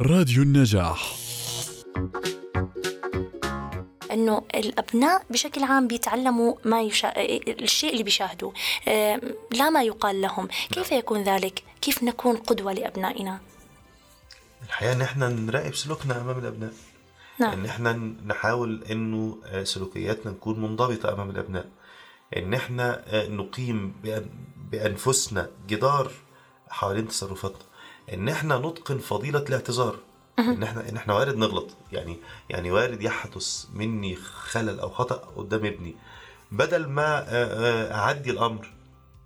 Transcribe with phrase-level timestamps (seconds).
[0.00, 1.16] راديو النجاح.
[4.12, 7.12] إنه الأبناء بشكل عام بيتعلموا ما يشا...
[7.62, 8.52] الشيء اللي بيشاهدوه.
[8.88, 9.20] آه،
[9.52, 10.48] لا ما يقال لهم.
[10.72, 13.40] كيف يكون ذلك؟ كيف نكون قدوة لأبنائنا؟
[14.62, 16.72] الحقيقة إن إحنا نراقب سلوكنا أمام الأبناء.
[17.40, 17.52] نعم.
[17.52, 17.92] إن إحنا
[18.26, 21.68] نحاول إنه آه، سلوكياتنا نكون منضبطة أمام الأبناء.
[22.36, 26.12] إن إحنا آه، نقيم بأن- بأنفسنا جدار
[26.68, 27.73] حوالين تصرفاتنا.
[28.12, 29.96] إن إحنا نتقن فضيلة الاعتذار.
[30.38, 31.68] إن إحنا إن إحنا وارد نغلط.
[31.92, 32.16] يعني
[32.50, 35.96] يعني وارد يحدث مني خلل أو خطأ قدام ابني.
[36.52, 37.24] بدل ما
[37.94, 38.72] أعدي الأمر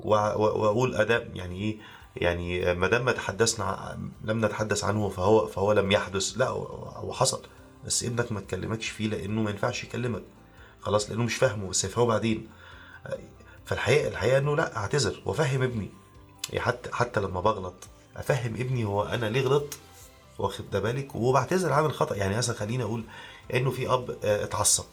[0.00, 1.76] وأقول أداء يعني إيه؟
[2.16, 6.38] يعني ما دام ما تحدثنا لم نتحدث عنه فهو فهو لم يحدث.
[6.38, 6.64] لا هو
[6.96, 7.42] هو حصل.
[7.84, 10.22] بس ابنك ما تكلمكش فيه لأنه ما ينفعش يكلمك.
[10.80, 12.48] خلاص لأنه مش فاهمه بس هيفهمه بعدين.
[13.64, 15.90] فالحقيقة الحقيقة إنه لا أعتذر وأفهم ابني.
[16.50, 17.74] يعني حتى حتى لما بغلط
[18.16, 19.78] أفهم ابني هو أنا ليه غلطت؟
[20.38, 22.14] واخد ده بالك؟ وبعتذر عن الخطأ.
[22.14, 23.04] يعني مثلا خليني أقول
[23.54, 24.84] إنه في أب آه، اتعصب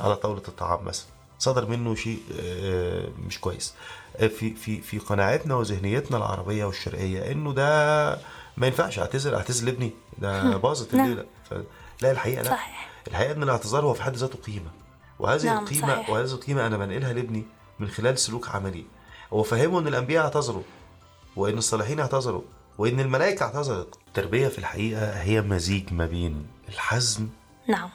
[0.00, 1.06] على طاولة الطعام مثلا.
[1.38, 3.74] صدر منه شيء آه، مش كويس.
[4.16, 8.18] آه، في في في قناعتنا وذهنيتنا العربية والشرقية إنه ده
[8.56, 8.98] ما ينفعش.
[8.98, 9.90] اعتذر اعتذر لابني.
[10.18, 11.04] ده باظت نعم.
[11.04, 11.24] الليلة.
[12.02, 12.50] لا الحقيقة لا.
[12.50, 12.90] صحيح.
[13.08, 14.70] الحقيقة إن الاعتذار هو في حد ذاته قيمة.
[15.18, 16.10] وهذه نعم، القيمة صحيح.
[16.10, 17.44] وهذه القيمة أنا بنقلها لابني
[17.78, 18.84] من خلال سلوك عملي.
[19.30, 20.62] وفهمه إن الأنبياء اعتذروا.
[21.38, 22.42] وإن الصالحين اعتذروا
[22.78, 23.98] وإن الملائكة اعتذرت.
[24.08, 27.28] التربية في الحقيقة هي مزيج ما بين الحزم
[27.68, 27.90] نعم.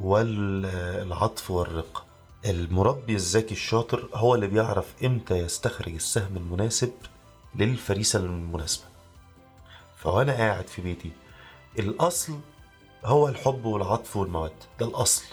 [0.00, 2.04] والعطف والرقه
[2.46, 6.92] المربي الذكي الشاطر هو اللي بيعرف إمتى يستخرج السهم المناسب
[7.54, 8.84] للفريسة المناسبة.
[9.96, 11.12] فوأنا قاعد في بيتي
[11.78, 12.38] الأصل
[13.04, 14.52] هو الحب والعطف والمودة.
[14.80, 15.24] ده الأصل.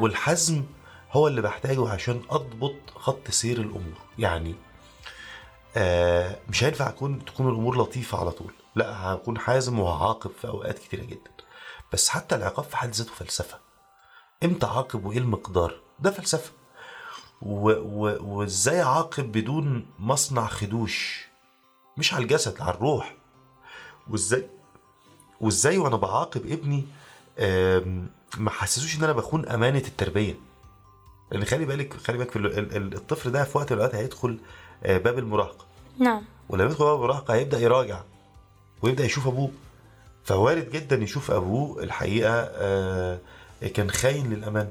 [0.00, 0.64] والحزم
[1.12, 3.98] هو اللي بحتاجه عشان أضبط خط سير الأمور.
[4.18, 4.54] يعني
[5.76, 8.52] آه مش هينفع اكون تكون الأمور لطيفة على طول.
[8.74, 11.30] لا هكون حازم وهعاقب في أوقات كتيرة جدا.
[11.92, 13.58] بس حتى العقاب في حد ذاته فلسفة.
[14.44, 16.50] إمتى أعاقب وإيه المقدار؟ ده فلسفة.
[17.42, 21.26] وإزاي أعاقب بدون مصنع خدوش؟
[21.96, 23.14] مش على الجسد على الروح.
[24.10, 24.46] وازاي
[25.40, 26.84] وإزاي وأنا بعاقب ابني
[28.38, 30.34] ما حسسوش إن أنا بخون أمانة التربية؟
[31.32, 32.36] لأن خلي بالك خلي بالك
[32.94, 34.38] الطفل ده في وقت من الأوقات هيدخل
[34.84, 35.66] آه، باب المراهقة.
[35.98, 36.22] نعم.
[36.48, 38.00] ولما يدخل باب المراهقه هيبدا يراجع
[38.82, 39.50] ويبدأ يشوف أبوه.
[40.24, 43.18] فوارد جدا يشوف أبوه الحقيقة آه،
[43.74, 44.68] كان خاين للأمان.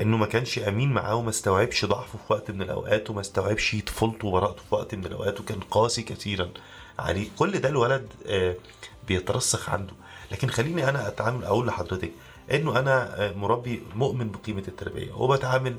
[0.00, 4.28] إنه ما كانش أمين معاه وما استوعبش ضعفه في وقت من الأوقات وما استوعبش طفولته
[4.28, 6.48] وبراءته في وقت من الأوقات وكان قاسي كثيرا
[6.98, 7.28] عليه.
[7.38, 8.54] كل ده الولد آه،
[9.08, 9.92] بيترسخ عنده.
[10.32, 12.12] لكن خليني أنا أتعامل أقول لحضرتك
[12.52, 15.76] إنه أنا آه، مربي مؤمن بقيمة التربية وبتعامل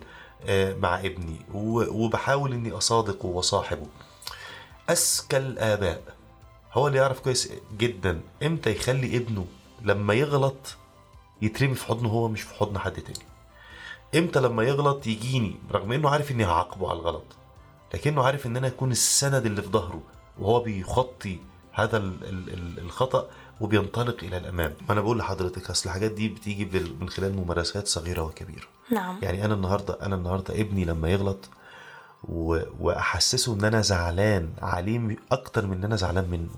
[0.47, 3.87] آه، مع ابني وبحاول إني أصادقه وصاحبه.
[4.89, 6.01] أذكى الآباء.
[6.73, 9.45] هو اللي يعرف كويس جدا إمتى يخلي ابنه
[9.81, 10.77] لما يغلط
[11.41, 13.25] يترمي في حضنه هو مش في حضن حد تاني.
[14.15, 17.23] إمتى لما يغلط يجيني رغم إنه عارف إني هعاقبه على الغلط
[17.93, 20.01] لكنه عارف ان أنا اكون السند اللي في ظهره
[20.39, 21.39] وهو بيخطي
[21.71, 23.27] هذا ال- ال- ال- الخطأ
[23.61, 24.73] وبينطلق إلى الأمام.
[24.87, 28.67] ما أنا بقول لحضرتك أصل الحاجات دي بتيجي من خلال ممارسات صغيرة وكبيرة.
[28.91, 29.19] نعم.
[29.21, 31.49] يعني أنا النهارده أنا النهارده ابني لما يغلط.
[32.29, 36.49] وأحسسه إن أنا زعلان عليه أكتر من إن أنا زعلان منه.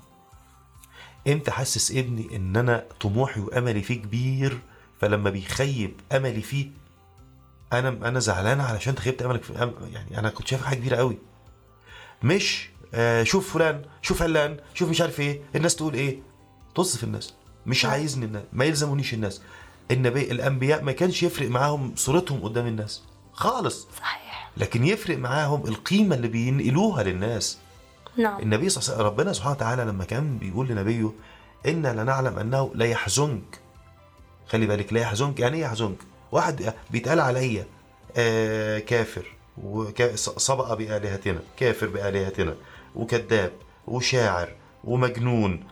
[1.28, 4.60] إمتى احسس ابني إن أنا طموحي وأملي فيه كبير؟
[5.02, 6.68] فلما بيخيب أملي فيه
[7.74, 9.74] أنا أنا زعلان علشان انت خيبت أملك في أم...
[9.94, 11.18] يعني أنا كنت شايف حاجة كبيرة قوي
[12.24, 16.20] مش آه شوف فلان شوف علان شوف مش عارف إيه الناس تقول إيه؟
[16.76, 17.34] طز في الناس.
[17.66, 19.42] مش عايزني الناس ما يلزمونيش الناس.
[19.92, 23.04] النبي الأنبياء ما كانش يفرق معاهم صورتهم قدام الناس.
[23.34, 23.88] خالص.
[23.98, 24.27] صحيح.
[24.58, 27.58] لكن يفرق معاهم القيمة اللي بينقلوها للناس.
[28.18, 28.42] نعم.
[28.42, 31.12] النبي صلى الله عليه وسلم ربنا سبحانه وتعالى لما كان بيقول لنبيه
[31.66, 33.60] إنا لنعلم أنه لا يحزنك.
[34.48, 35.40] خلي بالك لا يحزنك.
[35.40, 35.98] يعني إيه يحزنك؟
[36.32, 37.66] واحد بيتقال عليا
[38.18, 39.26] آه كافر
[39.64, 42.56] وسبق بآلهتنا كافر بآلهتنا
[42.96, 43.52] وكذاب
[43.88, 44.50] وشاعر
[44.84, 45.64] ومجنون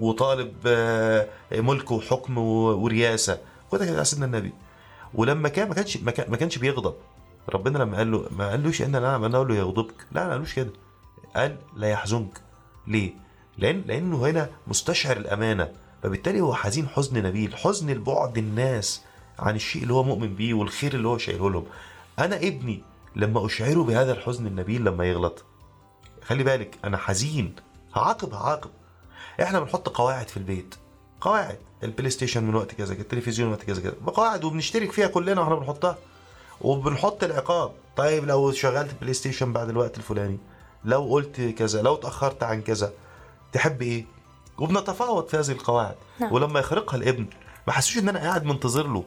[0.00, 3.38] وطالب آه ملك وحكم و- ورياسة.
[3.72, 4.52] وده كان سيدنا النبي.
[5.14, 6.94] ولما كان ما كانش ما كان- ما كانش بيغضب.
[7.48, 10.54] ربنا لما قال له ما قالوش إن أنا أنا أقول له يغضبك لا ما قالوش
[10.54, 10.70] كده.
[11.36, 12.40] قال لا يحزنك.
[12.86, 13.12] ليه؟
[13.58, 15.72] لأن لأنه هنا مستشعر الأمانة.
[16.02, 19.02] فبالتالي هو حزين حزن نبيل حزن البعد الناس
[19.38, 21.66] عن الشيء اللي هو مؤمن بيه والخير اللي هو شايله لهم.
[22.18, 22.82] أنا ابني
[23.16, 25.44] لما أشعره بهذا الحزن النبيل لما يغلط
[26.24, 27.54] خلي بالك أنا حزين.
[27.94, 28.70] هعاقب هعاقب.
[29.42, 30.74] إحنا بنحط قواعد في البيت.
[31.20, 31.58] قواعد.
[31.84, 35.54] ال PlayStation من وقت كذا التلفزيون من وقت كذا كذا قواعد وبنشترك فيها كلنا وإحنا
[35.54, 35.98] بنحطها.
[36.60, 37.72] وبنحط العقاب.
[37.96, 40.38] طيب لو شغلت PlayStation بعد الوقت الفلاني
[40.84, 42.92] لو قلت كذا لو اتأخرت عن كذا
[43.52, 44.04] تحب إيه؟
[44.58, 45.96] وبنتفاوض في هذه القواعد.
[46.20, 46.32] نعم.
[46.32, 47.26] ولما يخرقها الابن
[47.66, 49.04] ما حسوش ان أنا قاعد منتظر له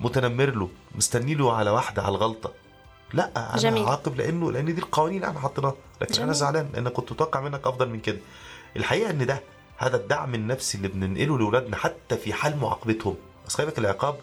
[0.00, 2.52] متنمر له مستني له على واحدة على الغلطة.
[3.12, 3.84] لا أنا جميل.
[3.88, 5.74] عاقب لأنه لأن دي القوانين اللي إحنا حاطينها.
[6.00, 6.24] لكن جميل.
[6.24, 8.18] أنا زعلان لأن كنت متوقع منك أفضل من كده.
[8.76, 9.42] الحقيقة إن ده
[9.76, 13.16] هذا الدعم النفسي اللي بننقله لأولادنا حتى في حال معاقبتهم.
[13.58, 14.16] بالك العقاب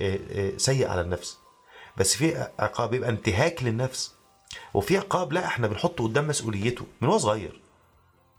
[0.00, 1.38] آه، آه، سيء على النفس.
[1.96, 4.14] بس في عقاب بيبقى انتهاك للنفس.
[4.74, 7.60] وفي عقاب لا إحنا بنحطه قدام مسؤوليته من هو صغير.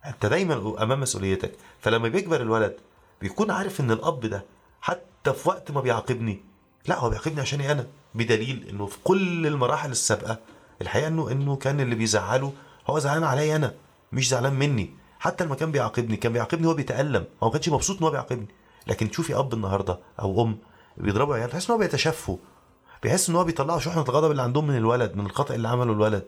[0.06, 1.52] انت دايما امام مسؤوليتك.
[1.82, 2.76] فلما بيكبر الولد
[3.22, 4.46] بيكون عارف إن الأب ده
[4.82, 6.42] حتى في وقت ما بيعاقبني
[6.88, 10.38] لا هو بيعاقبني عشاني أنا بدليل إنه في كل المراحل السابقة
[10.82, 12.54] الحقيقة إنه إنه كان اللي بيزعله
[12.88, 13.74] هو زعلان عليا أنا
[14.12, 14.90] مش زعلان مني.
[15.20, 17.26] حتى لما كان بيعاقبني كان بيعاقبني هو بيتألم.
[17.44, 18.48] هو ما كانش مبسوط إن هو بيعاقبني.
[18.88, 20.58] لكن تشوفي أب النهارده أو أم
[20.98, 22.38] بيضربوا عيال تحس إن هو بيتشفوا
[23.06, 26.24] بيحس إن هو بيطلعوا شحنة الغضب اللي عندهم من الولد من الخطأ اللي عمله الولد.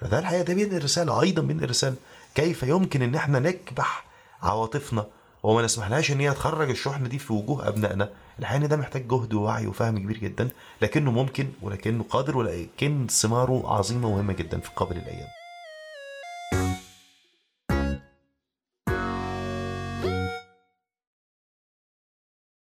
[0.00, 1.96] فده الحقيقة ده بينقل رسالة أيضا بينقل رسالة.
[2.34, 4.04] كيف يمكن إن إحنا نكبح
[4.42, 5.06] عواطفنا
[5.42, 8.08] وما نسمحلهاش إن هي تخرج الشحنة دي في وجوه أبنائنا؟
[8.38, 10.48] الحقيقة ده محتاج جهد ووعي وفهم كبير جدا
[10.82, 15.28] لكنه ممكن ولكنه قادر ولكن ثماره عظيمة ومهمة جدا في قابل الأيام.